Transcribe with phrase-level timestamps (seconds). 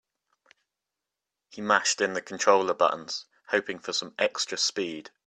[1.51, 5.11] He mashed in the controller buttons, hoping for some extra speed.